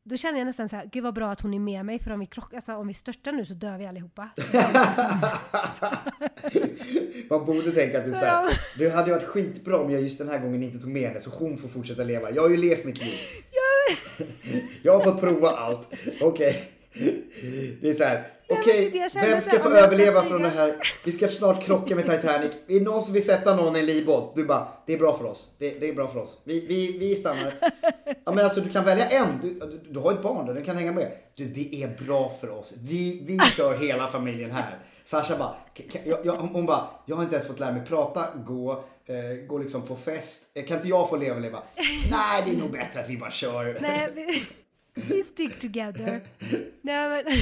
[0.02, 2.11] Då känner jag nästan så här, gud vad bra att hon är med mig för
[2.11, 4.28] om vi, krock, alltså, om vi störtar nu så dör vi allihopa.
[7.31, 8.50] Man borde tänka att du, så här, Ja.
[8.78, 11.31] det hade varit skitbra om jag just den här gången inte tog med henne så
[11.31, 12.31] hon får fortsätta leva.
[12.31, 13.14] Jag har ju levt mitt liv.
[14.83, 15.88] Jag har fått prova allt.
[16.20, 16.78] Okej.
[17.81, 18.27] Det är så här.
[18.51, 20.77] Okej, känner vem ska få överleva från det här?
[21.05, 22.53] Vi ska snart krocka med Titanic.
[22.68, 24.35] Är det någon som vill sätta någon i en livbåt?
[24.35, 25.51] Du bara, det är bra för oss.
[25.59, 26.40] Det, det är bra för oss.
[26.44, 27.55] Vi, vi, vi stannar.
[28.24, 29.29] Ja men alltså du kan välja en.
[29.42, 31.12] Du, du, du har ett barn där, den kan hänga med.
[31.35, 32.74] Du, det är bra för oss.
[32.79, 34.79] Vi, vi kör hela familjen här.
[35.05, 35.55] Sasha bara,
[35.90, 39.46] kan, jag, jag, hon bara, jag har inte ens fått lära mig prata, gå, eh,
[39.46, 40.55] gå liksom på fest.
[40.66, 41.62] Kan inte jag få leva leva?
[42.11, 43.79] Nej, det är nog bättre att vi bara kör.
[43.81, 44.42] Nej, vi,
[45.08, 46.20] vi stick together.
[46.82, 47.24] Nej, men,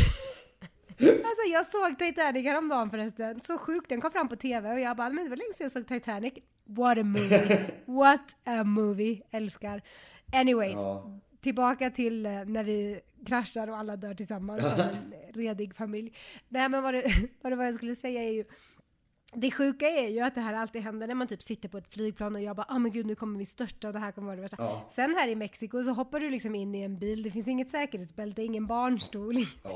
[1.25, 3.41] alltså jag såg Titanic häromdagen förresten.
[3.41, 5.65] Så sjukt, den kom fram på TV och jag bara, men det var länge sedan
[5.65, 6.35] jag såg Titanic.
[6.65, 7.59] What a movie.
[7.85, 9.23] What a movie.
[9.31, 9.83] Älskar.
[10.33, 11.21] Anyways, Ja.
[11.41, 16.13] tillbaka till eh, när vi kraschar och alla dör tillsammans som en redig familj.
[16.49, 18.45] Nej men vad det, vad det var jag skulle säga är ju
[19.33, 21.89] det sjuka är ju att det här alltid händer när man typ sitter på ett
[21.93, 24.27] flygplan och jag bara ah men gud nu kommer vi störta och det här kommer
[24.27, 24.57] vara det värsta.
[24.59, 24.87] Ja.
[24.91, 27.71] Sen här i Mexiko så hoppar du liksom in i en bil, det finns inget
[27.71, 29.35] säkerhetsbälte, ingen barnstol.
[29.65, 29.71] Åh,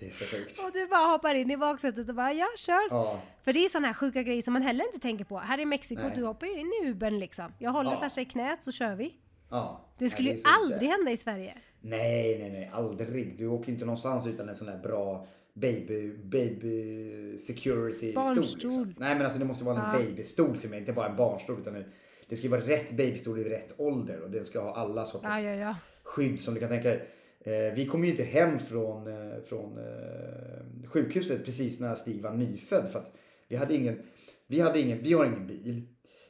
[0.00, 0.64] det är så sjukt.
[0.66, 2.88] Och du bara hoppar in i baksätet och bara ja kör.
[2.90, 3.20] Ja.
[3.42, 5.38] För det är sådana här sjuka grejer som man heller inte tänker på.
[5.38, 6.12] Här i Mexiko, Nej.
[6.14, 7.52] du hoppar ju in i Ubern liksom.
[7.58, 7.96] Jag håller Ja.
[7.96, 9.14] Sasha i knät så kör vi.
[9.50, 9.84] Ja.
[9.98, 11.58] Det skulle ju aldrig hända i Sverige.
[11.80, 13.38] Nej, nej, nej, aldrig.
[13.38, 15.26] Du åker inte någonstans utan en sån där bra
[15.60, 18.14] baby, baby security stol.
[18.14, 18.70] Barnstol.
[18.70, 18.94] Liksom.
[18.98, 20.06] Nej, men alltså det måste vara en Ja.
[20.08, 21.60] babystol till mig, inte bara en barnstol.
[21.60, 21.84] Utan
[22.28, 25.30] det- ska ju vara rätt babystol i rätt ålder och den ska ha alla sorters
[25.32, 25.76] Ja, ja, ja.
[26.02, 27.08] skydd som du kan tänka dig.
[27.40, 32.32] Eh, vi kom ju inte hem från, eh, från eh, sjukhuset precis när Stig var
[32.34, 33.12] nyfödd för att
[33.48, 34.00] vi hade ingen,
[34.46, 35.82] vi hade ingen, vi har ingen bil.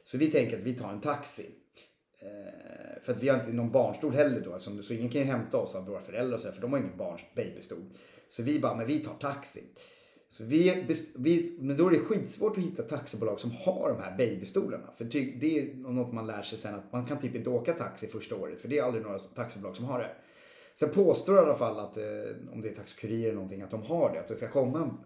[0.03, 1.45] Så vi tänker att vi tar en taxi.
[3.01, 5.57] För att vi har inte någon barnstol heller då, eftersom, så ingen kan ju hämta
[5.57, 7.77] oss av våra föräldrar och så, här, för de har ingen barns babystol.
[8.29, 9.63] Så vi bara, men vi tar taxi.
[10.29, 14.17] Så vi, vi, men då är det skitsvårt att hitta taxibolag som har de här
[14.17, 14.91] babystolarna.
[14.97, 15.05] För
[15.39, 18.35] det är något man lär sig sen att man kan typ inte åka taxi första
[18.35, 18.61] året.
[18.61, 20.11] För det är aldrig några taxibolag som har det.
[20.75, 22.03] Sen påstår i alla fall att, eh,
[22.53, 24.19] om det är Taxikurir eller någonting, att de har det.
[24.19, 24.97] Att det ska komma en,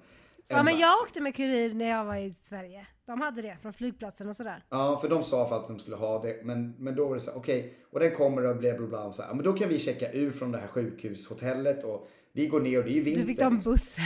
[0.48, 2.88] Ja en men jag åkte med kurir när jag var i Sverige.
[3.06, 4.64] De hade det från flygplatsen och sådär.
[4.70, 6.40] Ja, för de sa för att de skulle ha det.
[6.44, 7.78] Men, men då var det så okej.
[7.92, 9.04] och den kommer och bla bla bla.
[9.04, 11.84] Och så här, men då kan vi checka ur från det här sjukhushotellet.
[11.84, 13.22] Och vi går ner och det är ju vinter.
[13.22, 13.98] Du fick ta en buss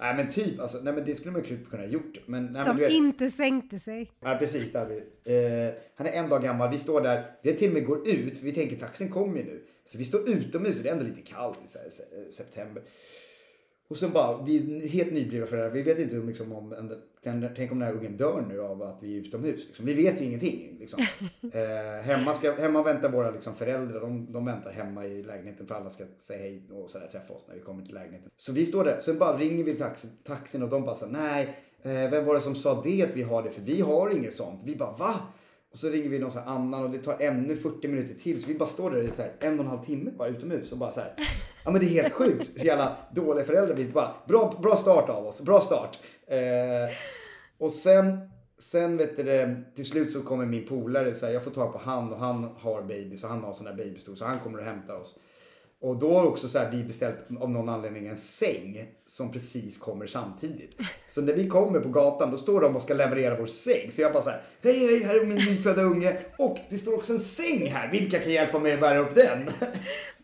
[0.00, 2.18] Nej men typ, alltså, nej men det skulle man ju kunna ha gjort.
[2.26, 4.10] Men, nej, men som du vet, inte sänkte sig.
[4.20, 4.96] Ja precis, där vi.
[4.96, 8.36] Eh, han är en dag gammal, vi står där, vi till och med går ut,
[8.36, 9.64] för vi tänker taxin kommer ju nu.
[9.84, 12.82] Så vi står utomhus och det är ändå lite kallt i här, se- september.
[13.88, 16.74] Och sen bara, vi är helt nyblivna föräldrar, vi vet inte om, liksom, om
[17.56, 19.66] tänk om den här ungen dör nu av att vi är utomhus.
[19.66, 19.86] Liksom.
[19.86, 20.76] Vi vet ju ingenting.
[20.80, 21.02] Liksom.
[21.52, 25.74] Eh, hemma, ska, hemma väntar våra liksom, föräldrar, de, de väntar hemma i lägenheten för
[25.74, 28.30] alla ska säga hej och så där, träffa oss när vi kommer till lägenheten.
[28.36, 31.12] Så vi står där, sen bara ringer vi taxi, taxin och de bara så här,
[31.12, 33.50] nej, eh, vem var det som sa det att vi har det?
[33.50, 34.62] För vi har inget sånt.
[34.64, 35.14] Vi bara, va?
[35.70, 38.42] Och så ringer vi någon så här annan och det tar ännu 40 minuter till.
[38.42, 40.72] Så vi bara står där i så här en och en halv timme bara utomhus
[40.72, 41.14] och bara så här.
[41.66, 42.50] Ja men det är helt sjukt.
[42.54, 44.14] Hur jävla dåliga föräldrar vi bara.
[44.28, 45.40] Bra, bra start av oss.
[45.40, 45.98] Bra start.
[46.26, 46.96] Eh,
[47.58, 51.44] och sen sen vet du det, till slut så kommer min polare, så här, jag
[51.44, 54.24] får tag på han och han har baby, så han har sån där babystol, så
[54.24, 55.18] han kommer och hämtar oss.
[55.80, 59.78] Och då har också så här, vi beställt av någon anledning en säng som precis
[59.78, 60.80] kommer samtidigt.
[61.08, 63.92] Så när vi kommer på gatan då står de och ska leverera vår säng.
[63.92, 66.16] Så jag bara så här, hej hej, här är min nyfödda unge.
[66.38, 69.50] Och det står också en säng här, vilka kan hjälpa mig att bära upp den?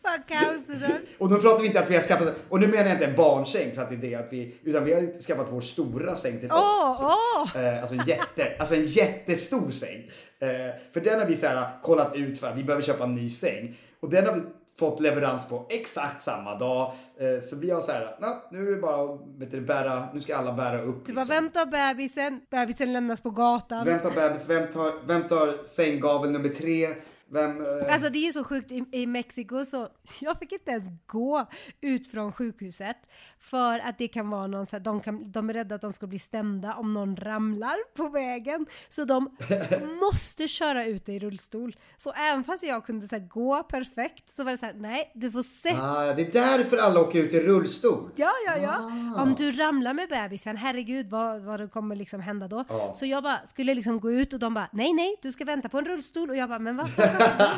[0.02, 1.00] Vad kaos där.
[1.18, 3.16] Och då pratar vi inte att vi har skaffat, och nu menar jag inte en
[3.16, 6.40] barnsäng för att det är det att vi, utan vi har skaffat vår stora säng
[6.40, 7.00] till Åh, oss.
[7.02, 7.62] åh!
[7.62, 10.10] Eh, alltså, en jätte, alltså en jättestor säng.
[10.38, 10.48] Eh,
[10.92, 13.28] för den har vi så här, kollat ut för att vi behöver köpa en ny
[13.28, 13.78] säng.
[14.00, 14.40] Och den har vi
[14.78, 16.92] fått leverans på exakt samma dag.
[17.20, 20.08] Eh, så vi har så här, "Nå, nu är det bara att vet du, bära,
[20.14, 21.06] nu ska alla bära upp.
[21.06, 21.34] Du bara, liksom.
[21.34, 22.40] vem tar bebisen?
[22.50, 23.84] Bebisen lämnas på gatan.
[23.84, 24.48] Vem tar bebis?
[24.48, 26.88] Vem tar, vem tar sänggavel nummer tre?
[27.32, 27.60] Vem...
[27.60, 29.88] Eh, Alltså det är ju så sjukt i, i Mexiko så
[30.20, 31.46] jag fick inte ens gå
[31.80, 32.96] ut från sjukhuset
[33.40, 35.92] för att det kan vara någon så här, de, kan, de är rädda att de
[35.92, 38.66] ska bli stämda om någon ramlar på vägen.
[38.88, 39.36] Så de
[40.00, 41.76] måste köra ut dig i rullstol.
[41.96, 45.12] Så även fast jag kunde så här, gå perfekt så var det så här, nej
[45.14, 48.10] du får sätta ah, det är därför alla åker ut i rullstol.
[48.16, 48.90] Ja, ja, ja.
[49.16, 49.22] Ah.
[49.22, 52.64] Om du ramlar med bebisen, herregud vad, vad det kommer liksom hända då.
[52.68, 52.94] Ja.
[52.98, 55.68] Så jag bara skulle liksom gå ut och de bara, nej, nej, du ska vänta
[55.68, 56.30] på en rullstol.
[56.30, 57.02] Och jag bara, men varför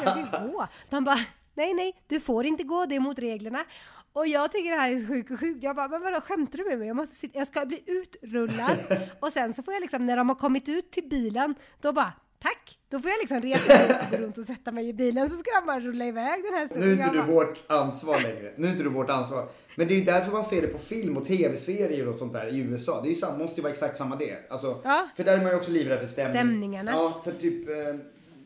[0.04, 0.66] jag vill gå.
[0.90, 1.18] De bara,
[1.54, 3.64] nej, nej, du får inte gå, det är mot reglerna.
[4.12, 5.62] Och jag tycker det här är sjukt och sjukt.
[5.62, 6.88] Jag bara, men vadå, skämtar du med mig?
[6.88, 8.76] Jag, måste sitta, jag ska bli utrullad.
[9.20, 12.12] och sen så får jag liksom, när de har kommit ut till bilen, då bara,
[12.42, 12.78] tack.
[12.88, 15.50] Då får jag liksom resa mig gå runt och sätta mig i bilen, så ska
[15.60, 18.52] de bara rulla iväg den här Nu är inte du vårt ansvar längre.
[18.56, 19.48] Nu är inte du vårt ansvar.
[19.76, 22.46] Men det är ju därför man ser det på film och tv-serier och sånt där
[22.54, 23.00] i USA.
[23.00, 24.50] Det är ju samma, måste ju vara exakt samma det.
[24.50, 25.08] Alltså, Ja.
[25.16, 26.34] För där är man ju också livrädd för stämning.
[26.34, 26.90] Stämningarna.
[26.90, 27.74] Ja, för typ, eh,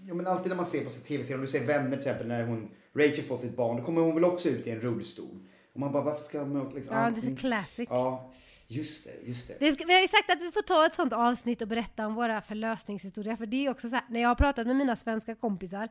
[0.09, 2.47] ja, men alltid när man ser på tv-serier, om du ser Vänner till exempel, när
[2.47, 5.39] hon, Rachel får sitt barn, då kommer hon väl också ut i en rullstol.
[5.73, 6.97] Och man bara, varför ska man liksom...
[6.97, 7.89] Ja, det är så classic.
[7.91, 8.33] Ja,
[8.67, 9.55] just det, just det.
[9.59, 12.07] Det ska, vi har ju sagt att vi får ta ett sånt avsnitt och berätta
[12.07, 13.37] om våra förlösningshistorier.
[13.37, 15.89] För det är ju också så här, när jag har pratat med mina svenska kompisar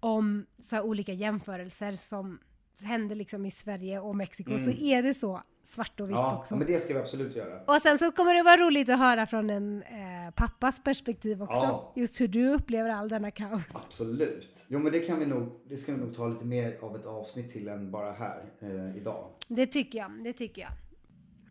[0.00, 2.38] om så olika jämförelser som
[2.82, 6.24] händer liksom i Sverige och Mexiko så är det så svart och vitt Mm.
[6.24, 6.56] Ja, också.
[6.56, 7.60] men det ska vi absolut göra.
[7.74, 11.54] Och sen så kommer det vara roligt att höra från en eh, pappas perspektiv också.
[11.60, 11.92] Ja.
[11.96, 13.62] Just hur du upplever all denna kaos.
[13.74, 14.64] Absolut.
[14.68, 17.06] Jo, men det kan vi nog, det ska vi nog ta lite mer av ett
[17.06, 19.30] avsnitt till än bara här eh, idag.
[19.48, 20.70] Det tycker jag, det tycker jag.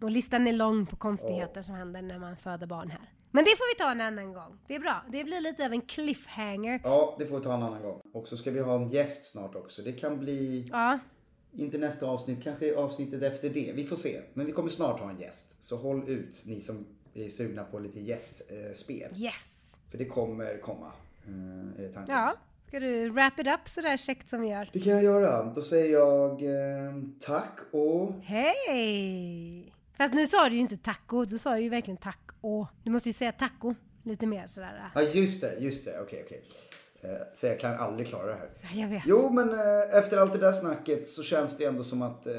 [0.02, 3.10] Och listan är lång på konstigheter som händer när man föder barn här.
[3.32, 4.58] Men det får vi ta en annan gång.
[4.68, 5.02] Det är bra.
[5.10, 6.82] Det blir lite av en cliffhanger.
[6.84, 8.02] Ja, det får vi ta en annan gång.
[8.14, 9.82] Och så ska vi ha en gäst snart också.
[9.82, 11.00] Det kan bli, Ja,
[11.58, 13.72] inte nästa avsnitt, kanske avsnittet efter det.
[13.76, 14.20] Vi får se.
[14.34, 15.56] Men vi kommer snart ha en gäst.
[15.64, 19.12] Så håll ut, ni som är sugna på lite gästspel.
[19.16, 19.48] yes.
[19.92, 20.92] För det kommer komma,
[21.28, 22.16] eh, är det tanken.
[22.16, 22.36] Ja,
[22.68, 24.70] ska du wrap it up sådär käckt som vi gör?
[24.74, 25.44] Det kan jag göra.
[25.44, 28.14] Då säger jag eh, tack och...
[28.24, 29.74] Hej!
[29.98, 32.68] Fast nu sa du ju inte taco, du sa ju verkligen tack och.
[32.84, 34.92] Du måste ju säga taco lite mer sådär.
[34.96, 36.00] Ja, just det, just det.
[36.02, 36.44] Okej, okej.
[37.02, 38.50] Eh, så jag kan aldrig klara det här.
[38.62, 39.04] Ja, Jag vet.
[39.06, 42.34] Jo, men eh, efter allt det där snacket så känns det ändå som att eh,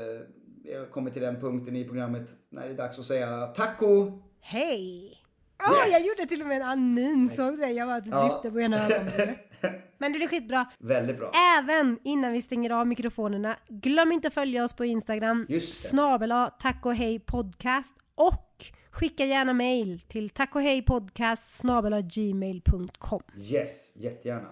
[0.64, 4.18] vi har kommit till den punkten i programmet när det är dags att säga taco.
[4.40, 5.16] Hej!
[5.58, 5.92] Ja, Yes.
[5.92, 7.70] jag gjorde till och med en anin, såg det?
[7.70, 8.24] Jag bara typ Ja.
[8.28, 9.38] lyfte på ena ögonbrynet.
[9.98, 10.66] Men det är skitbra.
[10.78, 11.32] Väldigt bra.
[11.58, 15.88] Även innan vi stänger av mikrofonerna, glöm inte att följa oss på Instagram, Just det.
[15.88, 18.49] snabel tack och hej podcast och
[18.90, 23.22] skicka gärna mail till tackohejpodcastsgmail.com.
[23.52, 24.48] Yes, jättegärna.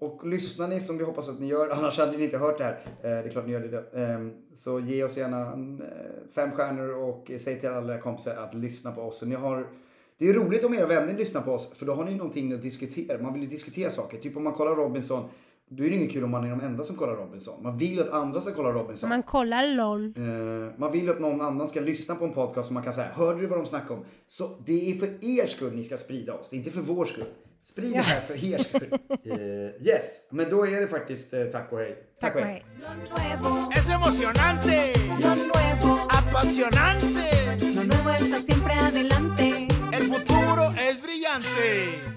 [0.00, 2.64] Och lyssnar ni som vi hoppas att ni gör, annars hade ni inte hört det
[2.64, 2.72] här.
[2.72, 4.04] Eh, det är klart ni gör det.
[4.04, 5.48] Ehm, så ge oss gärna eh,
[6.34, 9.22] fem stjärnor och säg till alla era kompisar att lyssna på oss.
[9.22, 9.66] Ni har,
[10.18, 12.62] det är roligt om era vänner lyssnar på oss för då har ni någonting att
[12.62, 13.22] diskutera.
[13.22, 14.18] Man vill ju diskutera saker.
[14.18, 15.28] Typ om man kollar Robinson,
[15.70, 17.62] då är det inget kul om man är de enda som kollar Robinson.
[17.62, 19.08] Man vill ju att andra ska kolla Robinson.
[19.08, 20.14] Man kollar LOL.
[20.16, 22.92] Eh, man vill ju att någon annan ska lyssna på en podcast som man kan
[22.92, 24.06] säga, hörde du vad de snackade om?
[24.26, 27.04] Så det är för er skull ni ska sprida oss, det är inte för vår
[27.04, 27.24] skull.
[27.62, 28.98] Sprid det här för er skull.
[29.24, 31.96] Eh, yes, men då är det faktiskt eh, tack och hej.
[32.20, 32.64] Tack och hej.
[33.76, 37.26] Es emocionante, lo nuevo, apasionante.
[37.60, 39.68] lo nuevo está siempre adelante.
[39.92, 42.14] El futuro es brillante.